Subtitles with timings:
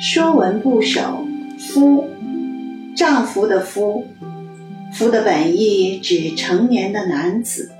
[0.02, 1.26] 《说文部首》
[1.58, 2.08] 夫，
[2.96, 4.06] 丈夫的夫，
[4.94, 7.70] 夫的本意指成年的男子。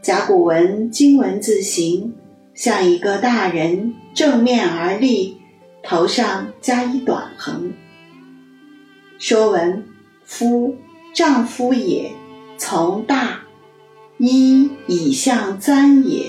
[0.00, 2.14] 甲骨文金文字形，
[2.54, 5.38] 像一个大人正面而立，
[5.82, 7.70] 头上加一短横。
[9.18, 9.78] 《说文》
[10.24, 10.76] 夫，
[11.12, 12.12] 丈夫也，
[12.56, 13.40] 从大，
[14.16, 16.26] 一以象簪也。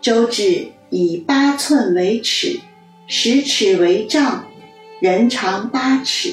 [0.00, 2.58] 周至以八寸为尺。
[3.12, 4.44] 十尺为丈，
[5.00, 6.32] 人长八尺，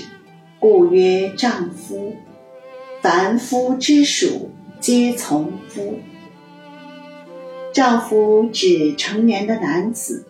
[0.59, 2.15] 故曰丈夫。
[3.01, 5.97] 凡夫之属，皆从夫。
[7.73, 10.23] 丈夫指成年的男子。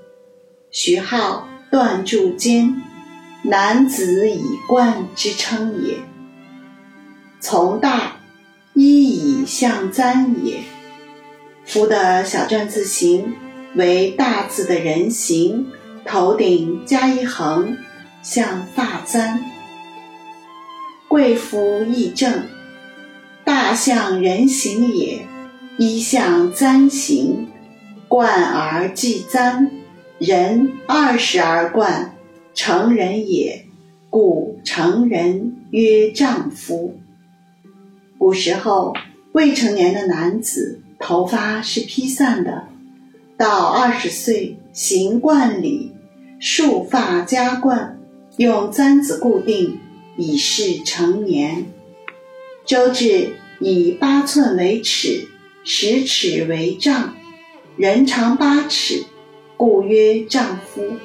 [0.71, 2.81] 徐浩断柱间，
[3.43, 5.97] 男子以冠之称也。
[7.41, 8.21] 从大，
[8.73, 10.61] 一以象簪也。
[11.65, 13.35] 夫的小篆字形
[13.75, 15.67] 为大字的人形。
[16.07, 17.77] 头顶加一横，
[18.23, 19.43] 像发簪。
[21.07, 22.45] 贵夫亦正，
[23.43, 25.27] 大象人形也，
[25.77, 27.47] 一象簪形，
[28.07, 29.69] 冠而既簪，
[30.17, 32.15] 人二十而冠，
[32.53, 33.65] 成人也，
[34.09, 36.97] 故成人曰丈夫。
[38.17, 38.93] 古时候，
[39.33, 42.67] 未成年的男子头发是披散的，
[43.37, 45.93] 到二十岁行冠礼。
[46.39, 47.99] 束发加冠，
[48.37, 49.79] 用簪子固定，
[50.17, 51.65] 以示成年。
[52.65, 55.27] 周至以八寸为尺，
[55.63, 57.15] 十尺为丈，
[57.75, 59.05] 人长八尺，
[59.55, 60.97] 故曰丈夫。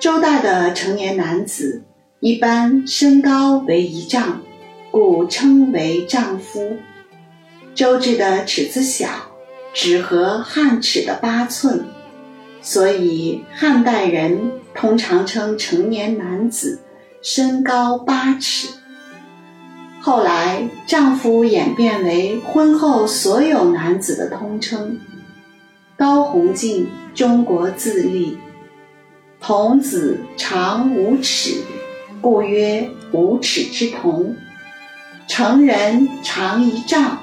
[0.00, 1.82] 周代的成年男子
[2.20, 4.42] 一般身高为一丈，
[4.90, 6.78] 故称为丈夫。
[7.74, 9.08] 周至的尺子小，
[9.74, 11.84] 只合汉尺的八寸。
[12.64, 16.80] 所以汉代人通常称成年男子
[17.20, 18.68] 身高八尺。
[20.00, 24.98] 后来丈夫演变为婚后所有男子的通称。
[25.96, 28.32] 高弘进《中国字立》：
[29.40, 31.62] 童子长五尺，
[32.22, 34.34] 故曰五尺之童；
[35.28, 37.18] 成人长一丈，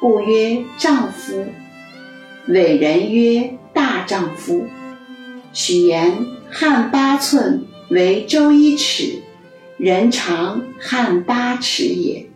[0.00, 1.44] 故曰丈夫。
[2.48, 4.64] 伟人曰大丈夫。
[5.56, 9.22] 许言汉八寸为周一尺，
[9.78, 12.26] 人长汉八尺也。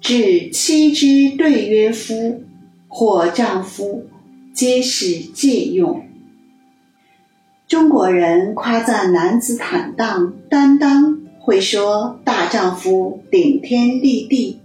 [0.00, 2.42] 至妻之对曰夫
[2.88, 4.06] 或丈夫，
[4.54, 6.06] 皆是借用。
[7.68, 14.60] 中国人夸赞男子坦荡担当，会说大丈夫顶天立地；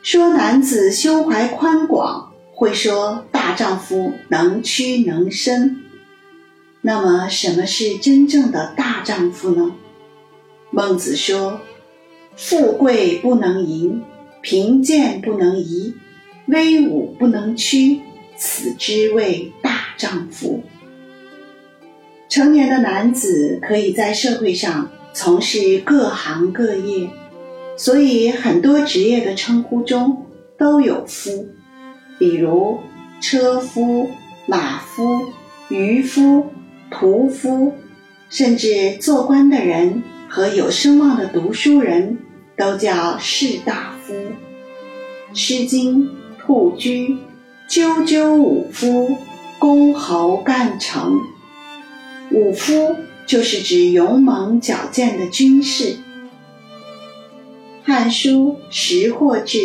[0.00, 5.82] 说男子胸怀宽广，会说大丈夫能屈能伸。
[6.86, 9.74] 那么，什么是真正的大丈夫呢？
[10.70, 11.60] 孟子说
[12.38, 14.04] ：“富贵不能淫，
[14.40, 15.94] 贫贱不能移，
[16.46, 18.02] 威武不能屈，
[18.36, 20.62] 此之谓大丈夫。”
[22.30, 27.10] 成年的男子可以在社会上从事各行各业，
[27.76, 30.24] 所以很多职业的称呼中
[30.56, 31.48] 都有“夫”，
[32.16, 32.78] 比如
[33.20, 34.08] 车夫、
[34.46, 35.32] 马夫、
[35.68, 36.46] 渔夫。
[36.90, 37.72] 屠夫，
[38.30, 42.18] 甚至做官的人和有声望的读书人，
[42.56, 44.14] 都叫士大夫。
[45.34, 46.04] 《诗经·
[46.38, 47.08] 兔居》
[47.68, 49.16] ：“赳赳武夫，
[49.58, 51.20] 公侯干城。”
[52.32, 52.96] 武夫
[53.26, 55.84] 就是指勇猛矫健的军士。
[57.82, 59.58] 《汉书·识货志》：“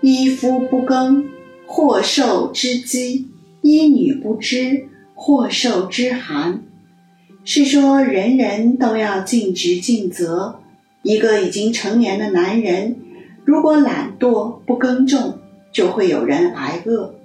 [0.00, 1.26] 一夫不耕，
[1.66, 3.26] 或受之饥；
[3.60, 4.88] 一女不织。”
[5.26, 6.62] 或受之寒，
[7.44, 10.60] 是说人人都要尽职尽责。
[11.02, 12.94] 一个已经成年的男人，
[13.44, 15.40] 如果懒惰不耕种，
[15.72, 17.16] 就会有人挨饿。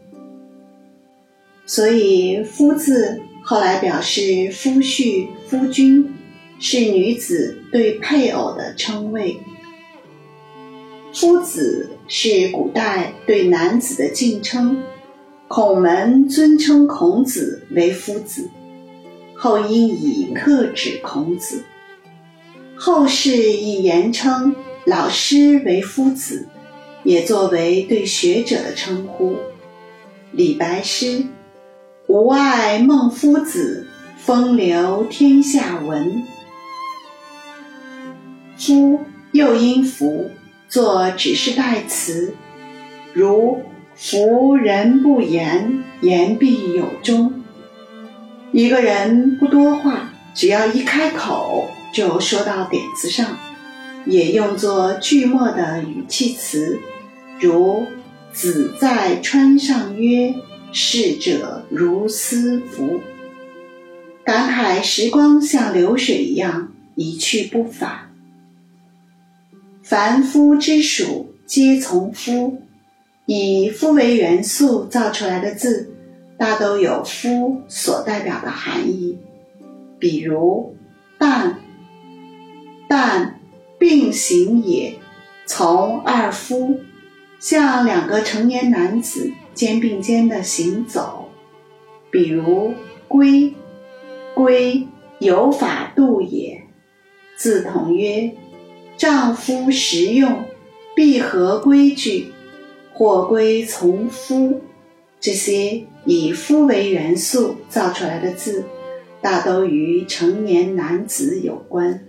[1.67, 6.12] 所以“夫”字后来表示夫婿、夫君，
[6.59, 9.39] 是女子对配偶的称谓。
[11.13, 14.81] 夫子是古代对男子的敬称。
[15.53, 18.50] 孔门尊称孔子为夫子，
[19.36, 21.65] 后因以克指孔子。
[22.77, 24.56] 后世以言称
[24.86, 26.48] 老师为夫子，
[27.03, 29.36] 也作为对学者的称呼。
[30.31, 31.25] 李白诗
[32.07, 33.86] ：“吾爱孟夫子，
[34.18, 36.24] 风流天下闻。”
[38.56, 39.01] 夫
[39.33, 40.31] 又因福
[40.69, 42.33] 作指示代词，
[43.12, 43.59] 如。
[44.03, 47.44] 夫人不言，言必有终。
[48.51, 53.38] 一个人不多话，只要一开口就说到点子上，
[54.07, 56.80] 也用作句末的语气词，
[57.39, 57.86] 如
[58.33, 60.33] “子在川上曰：
[60.71, 63.01] 逝者如斯夫”，
[64.25, 68.12] 感慨时光像流水一样一去不返。
[69.83, 72.63] 凡夫之属，皆从夫，
[73.33, 75.95] 以夫为元素造出来的字，
[76.38, 79.18] 大都有夫所代表的含义。
[79.98, 80.75] 比如
[81.18, 81.54] “旦
[82.89, 83.36] ”，“旦”
[83.80, 84.95] 并行也，
[85.45, 86.81] 从二夫，
[87.39, 91.30] 像两个成年男子肩并肩的行走。
[92.12, 92.74] 比如
[93.07, 93.54] “规
[94.36, 94.86] ”，“规”
[95.19, 96.63] 有法度也，
[97.38, 98.30] 字同曰。
[98.98, 100.44] 丈夫实用，
[100.94, 102.34] 必合规矩，
[102.93, 104.61] 或归从夫。
[105.19, 108.65] 这些以夫为元素造出来的字，
[109.21, 112.07] 大都与成年男子有关。